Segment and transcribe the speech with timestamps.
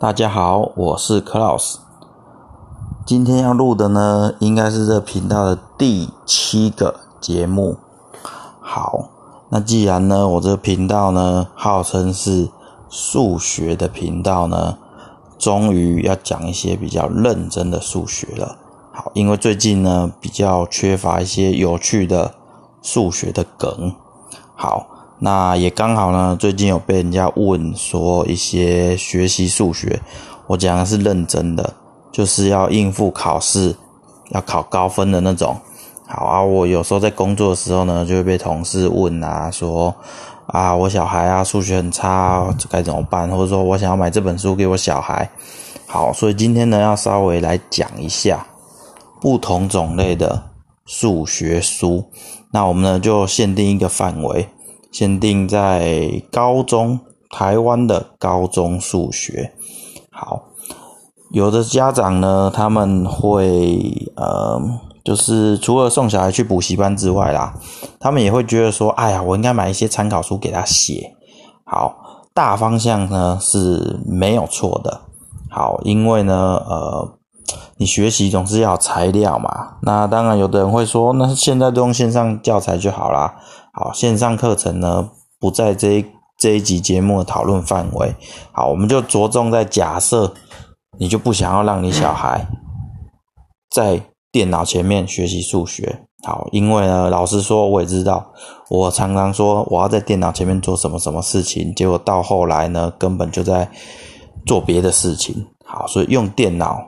[0.00, 1.74] 大家好，我是 Klaus。
[3.04, 7.76] 今天要录的呢，应该是这频道的第七个节目。
[8.62, 9.10] 好，
[9.50, 12.48] 那既然呢，我这频道呢，号称是
[12.88, 14.78] 数学的频道呢，
[15.38, 18.56] 终于要讲一些比较认真的数学了。
[18.94, 22.32] 好，因为最近呢，比较缺乏一些有趣的
[22.80, 23.94] 数学的梗。
[24.54, 24.89] 好。
[25.22, 30.00] 那也刚好呢，最近有被人家问说一些学习数学，
[30.46, 31.74] 我讲的是认真的，
[32.10, 33.76] 就是要应付考试，
[34.30, 35.54] 要考高分的那种。
[36.06, 39.94] 好啊，我有时候在工作的时候呢，就会被同事问啊，说
[40.46, 43.28] 啊，我小孩啊数学很差，该怎么办？
[43.28, 45.30] 或者说我想要买这本书给我小孩。
[45.86, 48.46] 好，所以今天呢，要稍微来讲一下
[49.20, 50.42] 不同种类的
[50.86, 52.02] 数学书。
[52.50, 54.48] 那我们呢，就限定一个范围。
[54.90, 59.52] 限定在高中，台湾的高中数学。
[60.10, 60.42] 好，
[61.30, 64.60] 有的家长呢，他们会呃，
[65.04, 67.54] 就是除了送小孩去补习班之外啦，
[67.98, 71.14] 他们也会觉得说，哎呀，我应该买一些参考书给他写。
[71.64, 75.02] 好，大方向呢是没有错的。
[75.48, 76.34] 好，因为呢，
[76.68, 77.08] 呃，
[77.76, 79.78] 你学习总是要材料嘛。
[79.82, 83.36] 那当然，有的人会说，那现在都用线上教材就好啦。
[83.72, 86.04] 好，线上课程呢不在这一
[86.38, 88.14] 这一集节目的讨论范围。
[88.52, 90.34] 好，我们就着重在假设
[90.98, 92.48] 你就不想要让你小孩
[93.70, 96.06] 在电脑前面学习数学。
[96.22, 98.32] 好，因为呢，老实说，我也知道，
[98.68, 103.70] 我常常说我要在电脑前面做什么什么事情，结果到后来呢，根本就在
[104.44, 105.46] 做别的事情。
[105.64, 106.78] 好，所以用电脑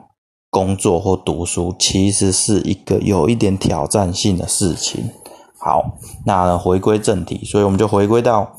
[0.51, 5.09] 工作或读书，其实是一个有一点挑战性的事情。
[5.63, 8.51] 好，那回归正题，所以我们就回归到，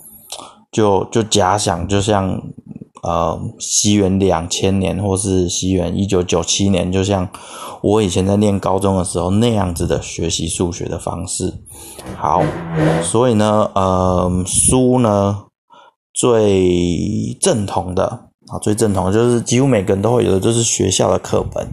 [0.72, 2.40] 就就假想，就像
[3.02, 7.28] 呃西元两千年，或是西元一九九七年，就像
[7.82, 11.52] 我以前在念高中的时候那样子的学习数学的方式。
[12.16, 12.42] 好，
[13.02, 15.44] 所以呢，呃，书呢
[16.14, 18.06] 最正统的
[18.48, 21.68] 啊，最正统的就是几乎每个人都会有的，就是学校的课本，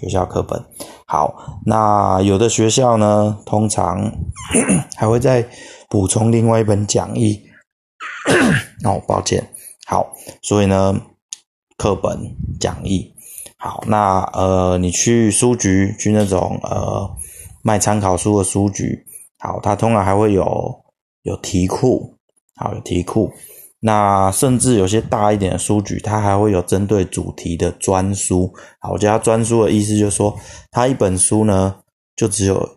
[0.00, 0.64] 学校课本。
[1.06, 4.12] 好，那有的学校呢，通常
[4.96, 5.48] 还会再
[5.88, 7.42] 补充另外一本讲义。
[8.84, 9.52] 哦，抱歉。
[9.86, 10.12] 好，
[10.42, 11.00] 所以呢，
[11.76, 13.14] 课本讲义。
[13.56, 17.08] 好，那呃，你去书局，去那种呃
[17.62, 19.06] 卖参考书的书局。
[19.38, 20.84] 好，它通常还会有
[21.22, 22.18] 有题库。
[22.56, 23.32] 好，有题库。
[23.86, 28.52] 那甚至有些大一点的书局，它还会有针对主题的专书。
[28.80, 30.36] 好，我叫它专书的意思就是说，
[30.72, 31.72] 它一本书呢
[32.16, 32.68] 就只有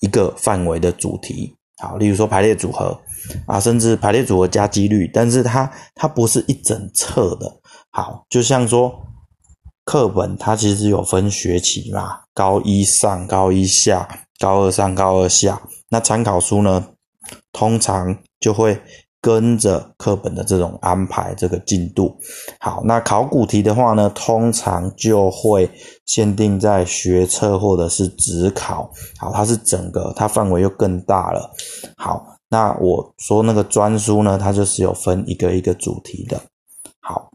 [0.00, 1.54] 一个范围的主题。
[1.78, 3.00] 好，例如说排列组合
[3.46, 7.50] 啊，甚至排列组合加几率，但是它它不是一整册的。
[7.90, 8.94] 好，就像说
[9.86, 14.06] 课本，它其实有分学期嘛，高一上、高一下、
[14.38, 15.62] 高二上、高二下。
[15.88, 16.88] 那参考书呢，
[17.52, 18.78] 通常就会。
[19.26, 22.16] 跟着课本的这种安排，这个进度
[22.60, 22.80] 好。
[22.84, 25.68] 那考古题的话呢，通常就会
[26.04, 28.88] 限定在学测或者是职考。
[29.18, 31.50] 好，它是整个，它范围又更大了。
[31.96, 36.40] 好，那我说那个专书呢，它就是有分一个一个主题的。
[37.00, 37.28] 好，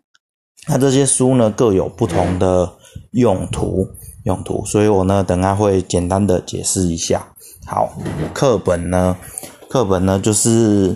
[0.69, 2.71] 那这些书呢各有不同的
[3.11, 3.85] 用途，
[4.23, 7.27] 用途，所以我呢等下会简单的解释一下。
[7.65, 7.89] 好，
[8.33, 9.17] 课本呢，
[9.67, 10.95] 课本呢就是。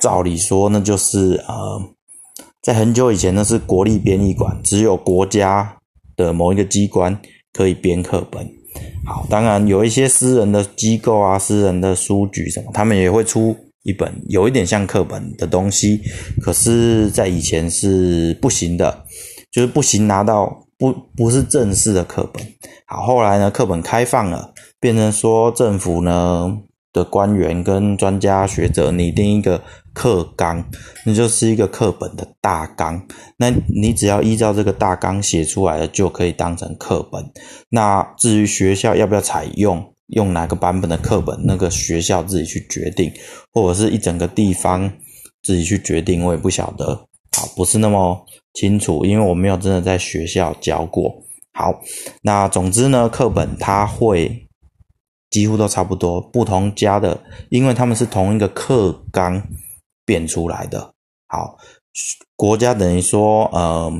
[0.00, 1.82] 照理说，那就是呃，
[2.62, 5.76] 在很久以前，那是国立编译馆，只有国家
[6.16, 7.18] 的某一个机关
[7.52, 8.46] 可以编课本。
[9.06, 16.00] 好，当然有一些私人的机构啊、私人的书局什么，他们也会出一本有一点像课本的东西。
[16.42, 19.04] 可是，在以前是不行的，
[19.50, 22.46] 就是不行拿到不不是正式的课本。
[22.86, 26.58] 好，后来呢，课本开放了，变成说政府呢。
[26.92, 29.60] 的官员跟专家学者拟定一个
[29.96, 30.62] 课纲，
[31.06, 33.02] 那就是一个课本的大纲。
[33.38, 37.24] 那你只要依照这个大纲写出来的，就可以当成课本。
[37.70, 43.10] 那至于学校要不要采用，用哪个版本的课本，那个学校自己去决定，
[43.54, 44.92] 或者是一整个地方
[45.42, 46.94] 自己去决定，我也不晓得。
[47.34, 48.22] 好，不是那么
[48.52, 51.10] 清楚，因为我没有真的在学校教过。
[51.54, 51.80] 好，
[52.20, 54.42] 那总之呢，课本它会。
[55.28, 57.20] 几乎都差不多，不同家的，
[57.50, 59.42] 因为他们是同一个课纲
[60.06, 60.94] 变出来的。
[61.26, 61.58] 好，
[62.36, 63.92] 国家等于说，呃，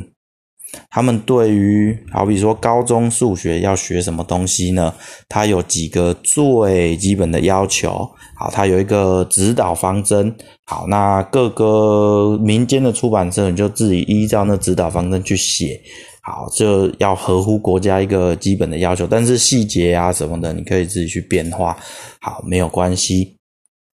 [0.88, 4.94] 他们对于好比说高中数学要学什么东西呢？
[5.28, 8.08] 它有几个最基本的要求。
[8.38, 10.34] 好，它有一个指导方针。
[10.66, 15.80] 好，那各个民间的出版社你就自己依照那指导方针去写。
[16.22, 21.76] 好，就要合乎国家一个基本的要求，但是细节啊什么的，你可以自己去变化。
[22.20, 23.36] 好，没有关系。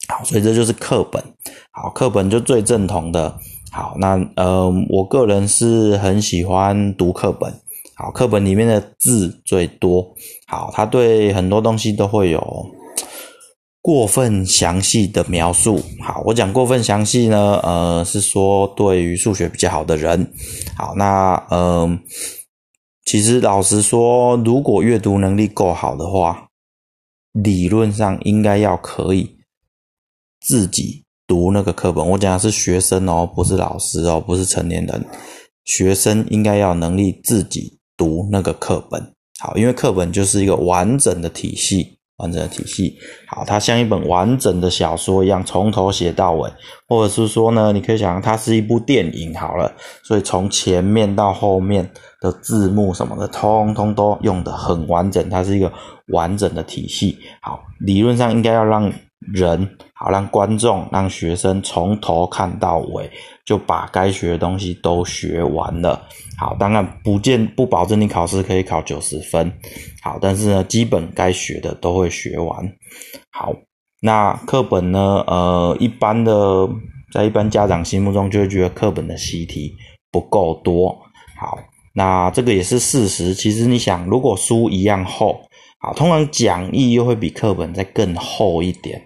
[0.08, 1.22] 好，所以这就是课本。
[1.74, 3.34] 好，课本就最正统的。
[3.70, 7.50] 好，那呃，我个人是很喜欢读课本。
[7.94, 10.06] 好，课本里面的字最多。
[10.46, 12.66] 好，它对很多东西都会有
[13.80, 15.80] 过分详细的描述。
[16.02, 20.30] 好，我讲过分详细呢，呃，是说对于数学比较好的人。
[20.76, 21.98] 好，那呃，
[23.06, 26.48] 其实老实说，如果阅读能力够好的话，
[27.32, 29.38] 理论上应该要可以
[30.42, 31.01] 自己。
[31.32, 35.02] 读那个课本，我讲的是学生哦，不是老师哦，不是成年人。
[35.64, 39.00] 学生应该要能力自己读那个课本，
[39.40, 42.98] 好，因为课本就是一个完整的体系，完整的体系。
[43.26, 46.50] 好，它像一本完整的小说一样，从头写到尾，
[46.86, 49.74] 或者是说呢，你可以想它是一部电影好了，
[50.04, 51.90] 所以从前面到后面
[52.20, 55.72] 的字幕什么的，通通都用的很完整，它是一个
[56.08, 57.16] 完整的体系。
[57.40, 58.92] 好，理论上应该要让。
[59.32, 59.68] 人
[60.02, 63.08] 好，让观众、让学生从头看到尾，
[63.46, 66.02] 就把该学的东西都学完了。
[66.36, 69.52] 好，当然不见不保证你考试可以考九十分。
[70.02, 72.66] 好，但是呢，基本该学的都会学完。
[73.30, 73.52] 好，
[74.00, 75.22] 那课本呢？
[75.28, 76.68] 呃，一般的
[77.12, 79.72] 在一般家长心目中就会觉得课本的习题
[80.10, 80.88] 不够多。
[81.38, 81.56] 好，
[81.94, 83.32] 那这个也是事实。
[83.34, 85.40] 其实你想，如果书一样厚，
[85.78, 89.00] 好，通常讲义又会比课本再更厚一点。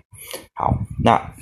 [0.58, 0.74] 好，
[1.04, 1.34] 那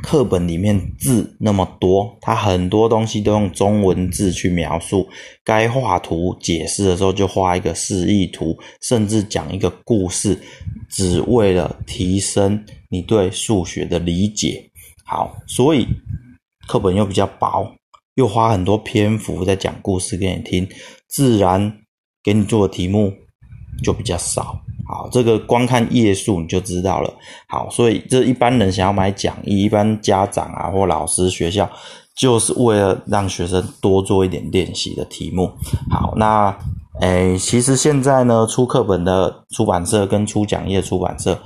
[0.00, 5.08] 课本里面字那么多，它很多东西都用中文字去描述。
[5.42, 10.38] 该画图解释的时候，就画一个示意图，甚至讲一个故事，
[10.88, 14.70] 只为了提升你对数学的理解。
[15.04, 15.88] 好，所以
[16.68, 17.74] 课本又比较薄，
[18.14, 20.68] 又花很多篇幅在讲故事给你听，
[21.08, 21.80] 自然
[22.22, 23.12] 给你做的题目
[23.82, 24.58] 就比较少。
[24.86, 27.12] 好，这个光看页数你就知道了。
[27.46, 31.68] 好，所以这一般人想要买讲义，一般家长啊或老师学校，
[32.16, 35.50] 就是为了让学生多做一点练习的题目。
[35.90, 36.56] 好，那
[37.00, 41.38] 诶，其实现在呢，出课本的出版社跟出讲义的出版社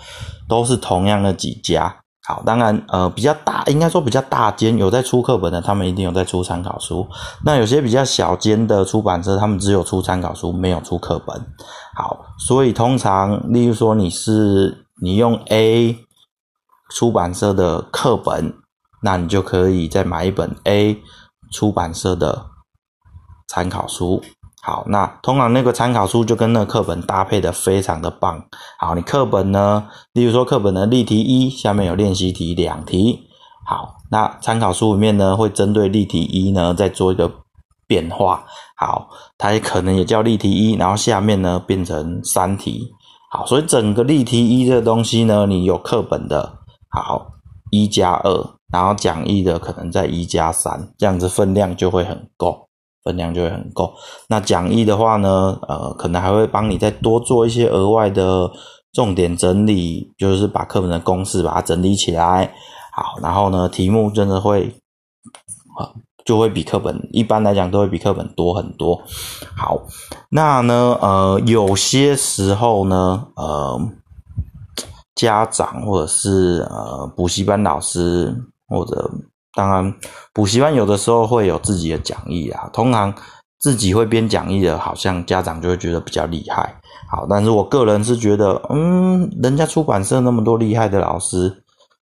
[0.49, 2.01] 都是同样的几家。
[2.24, 7.04] 好，当然，呃，比较大，应该说比较大间有在出课本的，他们一定有在出参考书。
[7.44, 11.36] 那有些比较小间的出版社，他们只有出参考书，没有出课本。
[11.96, 15.98] 好，所以通常，例如说你是你用 A
[16.90, 18.54] 出版社的课本，
[19.02, 21.02] 那你就可以再买一本 A
[21.50, 22.46] 出版社的
[23.48, 24.22] 参考书。
[24.64, 28.41] 好，那通常那个参考书就跟那个课本搭配的非常的棒。
[28.79, 33.29] 好，你课本呢，例如说课本的例题一下面有练习题两题，
[33.67, 37.29] 好，那参考书里面呢会针对例题一呢再做一个
[37.88, 38.44] 变化。
[38.76, 42.88] 好，它也可能也叫例题一，然后下面呢变成三题。
[43.32, 46.58] 好，所以整个例题一这个东西呢，你有课本的，
[46.88, 47.26] 好
[47.73, 52.69] 一加二，然后讲义的可能在一加三，这样子分量就会很够。
[53.02, 53.93] 分量就会很够。
[54.28, 58.50] 那讲义的话呢，呃，可能还会帮你再多做一些额外的
[58.93, 62.54] 重点整理，就是把课本的公式把它整理起来。
[62.93, 64.66] 好，然后呢，题目真的会，
[65.78, 65.90] 啊，
[66.25, 69.02] 就会比课本一般来讲都会比课本多很多。
[69.56, 69.78] 好，
[70.31, 73.81] 那呢，呃，有些时候呢，呃，
[75.15, 78.34] 家长或者是呃补习班老师
[78.69, 79.10] 或者。
[79.55, 79.94] 当然，
[80.32, 82.71] 补习班有的时候会有自己的讲义啊。
[82.73, 83.13] 通常
[83.59, 86.75] 自己会编讲义的，好像家长就会觉得比较厉害。
[87.11, 91.63] 好，但是我个人是觉得，嗯，人家出版社那么多厉害的老师，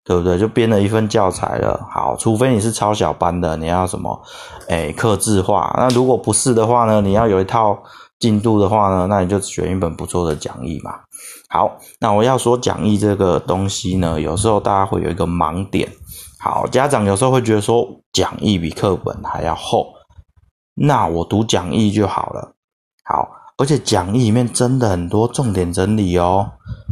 [0.05, 0.37] 对不对？
[0.39, 1.85] 就编了一份教材了。
[1.91, 4.21] 好，除非你是超小班的，你要什么，
[4.69, 5.75] 哎，刻字化。
[5.77, 7.77] 那如果不是的话呢，你要有一套
[8.19, 10.93] 进度的话呢，那你就选一本不错的讲义嘛。
[11.49, 15.91] 好，那我要说讲义这个东西呢，有时候大家会有一个盲点。
[16.43, 19.93] 好，家长有时候会觉得说讲义比课本还要厚，
[20.73, 22.53] 那我读讲义就好了。
[23.05, 26.51] 好，而且讲义里面真的很多重点整理哦，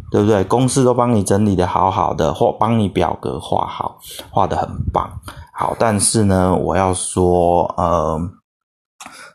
[0.10, 0.42] 对不对？
[0.46, 5.20] 公式都帮你整理的好好的，或帮你表格画好，画的很棒。
[5.54, 8.18] 好，但是呢，我要说，呃，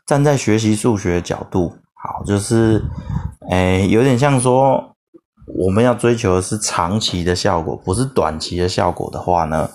[0.07, 2.83] 站在学习数学的角度，好，就是，
[3.51, 4.83] 哎，有点像说，
[5.45, 9.69] 我们要追求的是长期的效果，不是短期的效果的话呢？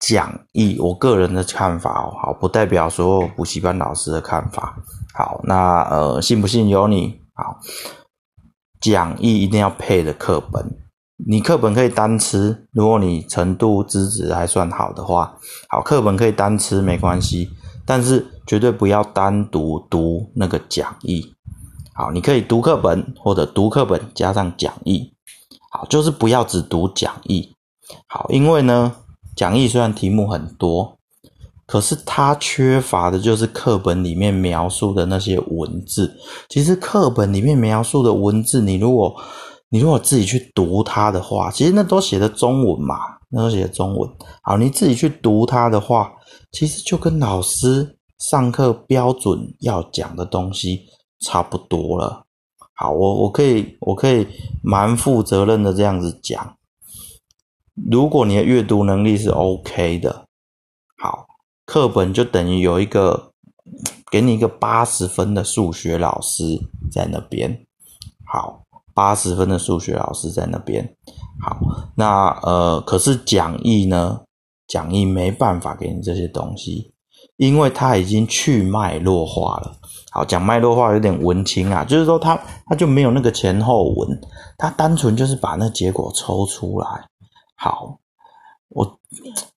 [0.00, 4.76] 讲义，我个人的看法哦，好，不代表所有补习班老师的看法。
[5.12, 7.20] 好，那呃，信不信由你。
[7.34, 7.58] 好，
[8.80, 10.78] 讲义一定要配的课本，
[11.26, 15.36] 你课本可以单吃，如果你程度资质还算好的话，
[15.68, 17.50] 好，课本可以单吃没关系，
[17.84, 21.34] 但是绝对不要单独读那个讲义。
[21.92, 25.12] 好，你可以读课本或者读课本加上讲义。
[25.72, 27.56] 好，就是不要只读讲义。
[28.06, 28.94] 好，因为呢。
[29.38, 30.98] 讲义虽然题目很多，
[31.64, 36.12] 可是它缺乏的就是课本里面描述的那些文字。
[36.48, 39.14] 其实课本里面描述的文字，你如果
[39.68, 42.96] 你如果自己去读它的话，其实那都写的中文嘛，
[43.28, 44.10] 那都写的中文。
[44.42, 46.10] 好，你自己去读它的话，
[46.50, 50.80] 其实就跟老师上课标准要讲的东西
[51.20, 52.24] 差不多了。
[52.74, 54.26] 好，我我可以我可以
[54.64, 56.57] 蛮负责任的这样子讲。
[57.90, 60.24] 如果你的阅读能力是 OK 的，
[61.02, 61.26] 好，
[61.66, 63.30] 课本就等于有一个
[64.10, 66.42] 给你一个八十分的数学老师
[66.90, 67.66] 在那边，
[68.26, 68.62] 好，
[68.94, 70.96] 八十分的数学老师在那边，
[71.40, 71.56] 好，
[71.94, 74.20] 那呃，可是讲义呢？
[74.66, 76.92] 讲义没办法给你这些东西，
[77.38, 79.74] 因为它已经去脉络化了。
[80.10, 84.20] 好，讲脉络化有点文青啊，就是说他他就没有那个前后文，
[84.58, 86.86] 他单纯就是把那结果抽出来。
[87.60, 87.98] 好，
[88.68, 89.00] 我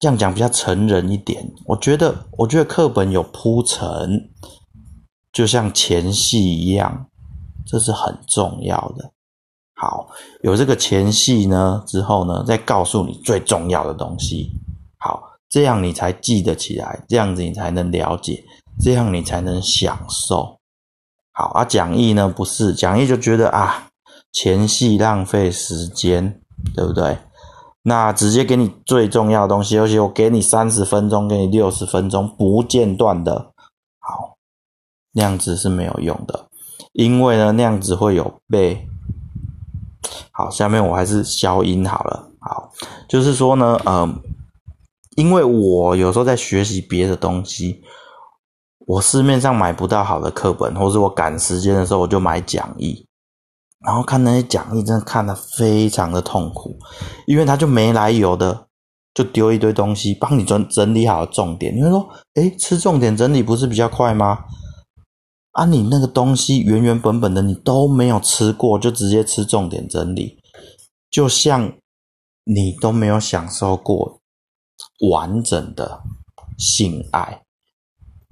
[0.00, 1.48] 这样讲比较成人一点。
[1.66, 4.28] 我觉得，我觉得课本有铺陈，
[5.32, 7.06] 就像前戏一样，
[7.64, 9.12] 这是很重要的。
[9.74, 10.08] 好，
[10.42, 14.50] 有这个前戏呢，之后呢，再告诉你最重要的东西。
[14.98, 18.42] 好，这样你才记得起来，这样子你才能了解，
[18.80, 20.58] 这样你才能享受。
[21.30, 23.88] 好，啊，讲义呢不是讲义，就觉得啊，
[24.32, 26.40] 前戏浪费时间，
[26.74, 27.16] 对不对？
[27.82, 33.52] 那直接给你最重要的东西，而且我给你三十分钟，给你六十分钟不间断的，
[33.98, 34.36] 好，
[35.12, 36.46] 那样子是没有用的，
[36.92, 38.88] 因为呢，那样子会有背。
[40.30, 42.28] 好，下面我还是消音好了。
[42.40, 42.72] 好，
[43.08, 44.20] 就是说呢，嗯，
[45.16, 47.82] 因为我有时候在学习别的东西，
[48.86, 53.06] 我市面上买不到好的课本，或是我赶时间的时候，我就买讲义。
[53.84, 56.78] 然后看那些讲义，真的看得非常的痛苦，
[57.26, 58.66] 因为他就没来由的
[59.12, 61.76] 就丢一堆东西，帮你整整理好重点。
[61.76, 64.44] 你会说，哎，吃重点整理不是比较快吗？
[65.52, 70.38] 啊，你那个东西原原本本的你都没有吃过，就直接吃重点整理，
[71.10, 71.74] 就像
[72.44, 74.20] 你都没有享受过
[75.10, 76.00] 完整的
[76.56, 77.42] 性爱，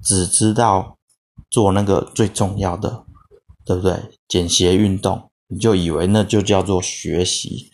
[0.03, 0.97] 只知道
[1.49, 3.03] 做那个最重要的，
[3.65, 3.99] 对不对？
[4.27, 5.30] 简谐运动。
[5.51, 7.69] 你就以为那就叫做学习，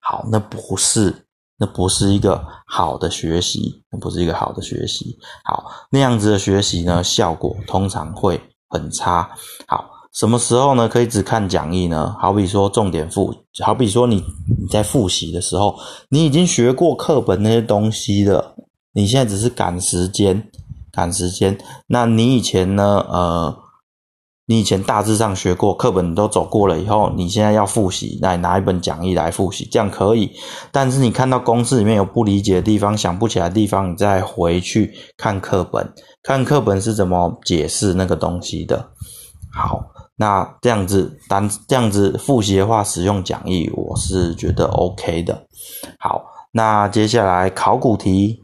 [0.00, 1.14] 好，那不是，
[1.56, 5.16] 那不是一个好的学习，那不是一个好的学习。
[5.44, 9.30] 好，那样子的学习呢，效果通常会很差。
[9.68, 10.88] 好，什么时候呢？
[10.88, 12.16] 可以只看讲义呢？
[12.20, 13.32] 好比说重点复，
[13.64, 14.16] 好比说你
[14.58, 18.56] 你在复习的时候，你已经学过课本那些东西了，
[18.92, 20.50] 你现在只是赶时间，
[20.90, 21.56] 赶时间。
[21.86, 23.06] 那你以前呢？
[23.08, 23.56] 呃。
[24.50, 30.28] 你以前大致上学过课本，都走过了以后，你现在要复习，来拿一本讲义来复习，这样可以。
[30.72, 38.90] 但是你看到公式里面有不理解的地方、想不起来的地方，你再回去看课本，看课本是怎么解释那个东西的。
[39.52, 39.80] 好，
[40.16, 45.46] 那这样子单这样子复习的话，使用讲义，我是觉得 OK 的。
[46.00, 48.42] 好，那接下来考古题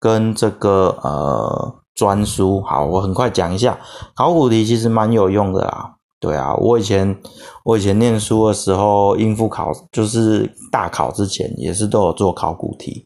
[0.00, 1.74] 跟这个呃。
[1.98, 3.76] 专书好，我很快讲一下
[4.14, 5.96] 考古题，其实蛮有用的啦。
[6.20, 7.20] 对啊，我以前
[7.64, 13.04] 我以前念书的时候，应付考就是大考之前，也是都有做考古题。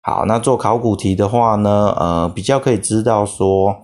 [0.00, 3.76] 好，那做考古题的话呢，呃，比较可以知道说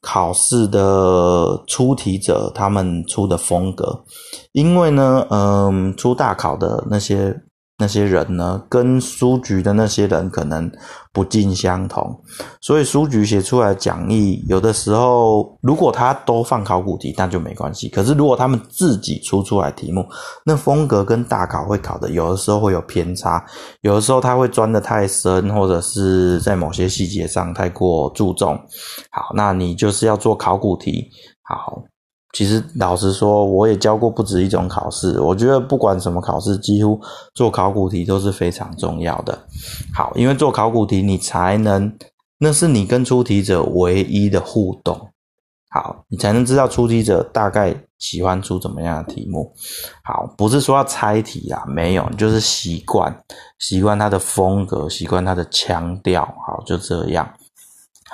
[0.00, 4.02] 考试的出题者他们出的风格，
[4.52, 7.38] 因为呢，嗯，出大考的那些。
[7.84, 10.72] 那些人呢，跟书局的那些人可能
[11.12, 12.18] 不尽相同，
[12.62, 17.90] 所以书局写出来讲义，有的时候如果他都放考古题，那就没关系。
[17.90, 20.02] 可是如果他们自己出出来题目，
[20.46, 23.44] 那风格跟大考会考的，有的时候会有偏差，
[23.82, 28.58] 有的时候他会钻的太深，或者是在某些细节上太过注重。
[29.10, 31.10] 好，那你就是要做考古题，
[31.42, 31.82] 好。
[32.34, 35.20] 其实老实说，我也教过不止一种考试。
[35.20, 37.00] 我觉得不管什么考试，几乎
[37.32, 39.38] 做考古题都是非常重要的。
[39.94, 41.96] 好，因为做考古题，你才能，
[42.38, 45.08] 那是你跟出题者唯一的互动。
[45.70, 49.52] 好，你才能知道出题者大概喜欢出怎么样的题目。
[50.02, 53.16] 好，不是说要猜题啊，没有，就是习惯，
[53.58, 56.22] 习惯他的风格，习惯他的腔调。
[56.46, 57.28] 好，就这样。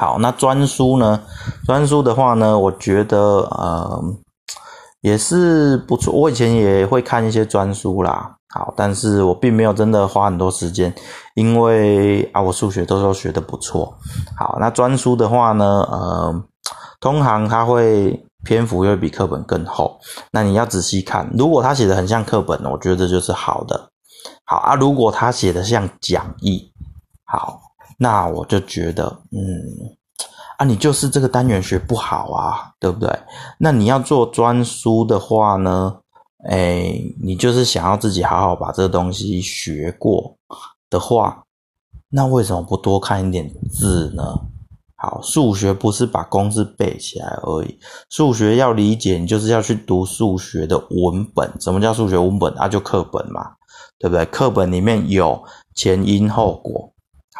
[0.00, 1.20] 好，那专书呢？
[1.66, 4.02] 专书的话呢，我觉得呃
[5.02, 6.10] 也是不错。
[6.10, 8.34] 我以前也会看一些专书啦。
[8.48, 10.92] 好，但是我并没有真的花很多时间，
[11.34, 13.94] 因为啊，我数学都说学的不错。
[14.38, 16.42] 好，那专书的话呢，呃。
[17.02, 19.98] 通常他会篇幅又比课本更厚，
[20.32, 21.30] 那你要仔细看。
[21.32, 23.88] 如果他写的很像课本，我觉得这就是好的。
[24.44, 26.70] 好啊，如果他写的像讲义，
[27.24, 27.58] 好，
[28.02, 29.38] 那我就觉得，嗯，
[30.56, 33.14] 啊，你就是这个单元学不好啊，对不对？
[33.58, 35.94] 那你要做专书的话呢，
[36.48, 40.34] 哎，你就是想要自己好好把这个东西学过
[40.88, 41.44] 的话，
[42.08, 44.22] 那为什么不多看一点字呢？
[44.96, 47.78] 好，数学不是把公式背起来而已，
[48.08, 51.50] 数学要理解，你就是要去读数学的文本。
[51.60, 52.66] 什么叫数学文本啊？
[52.66, 53.42] 就课本嘛，
[53.98, 54.24] 对不对？
[54.24, 55.42] 课本里面有
[55.74, 56.89] 前因后果，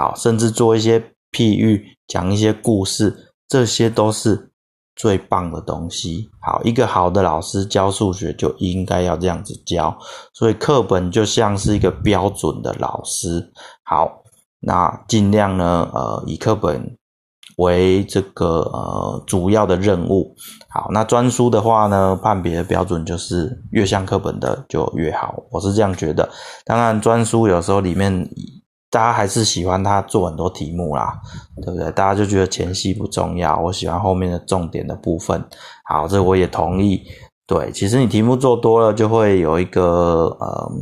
[0.00, 0.98] 好，甚至做一些
[1.30, 3.14] 譬喻，讲一些故事，
[3.46, 4.50] 这些都是
[4.96, 6.30] 最棒的东西。
[6.40, 9.94] 好，一个好的老师教数学就应该要这样子教，
[10.32, 13.52] 所以课本就像是一个标准的老师。
[13.84, 14.22] 好，
[14.60, 16.96] 那尽量呢，呃，以课本。
[17.56, 20.34] 为这个呃主要的任务，
[20.70, 26.26] 好，那专书的话呢，判别的标准就是越像课本的就越好，我是这样觉得。
[26.64, 28.26] 当然，专书有时候里面
[28.90, 31.18] 大家还是喜欢他做很多题目啦，
[31.62, 31.90] 对不对？
[31.92, 35.42] 大家就觉得前期不重要，我喜欢后面的重点的部分。
[35.84, 37.02] 好，这我也同意。
[37.46, 40.72] 对，其实你题目做多了，就会有一个呃，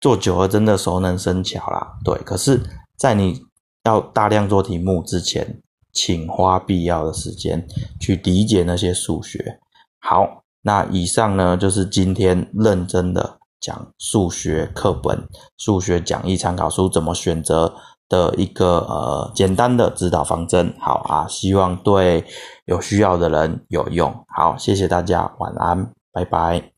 [0.00, 1.86] 做久了真的熟能生巧啦。
[2.04, 2.60] 对，可是，
[2.98, 3.40] 在你
[3.84, 5.62] 要大量做题目之前。
[5.98, 7.66] 请花必要的时间
[7.98, 9.58] 去理解那些数学。
[9.98, 17.74] 好，那以上呢就是今天认真的讲数学课本、数学讲义参考书怎么选择
[18.08, 20.74] 的一个呃简单的指导方针。
[20.78, 22.24] 好啊，希望对
[22.66, 24.14] 有需要的人有用。
[24.28, 26.72] 好，谢谢大家，晚安，拜拜。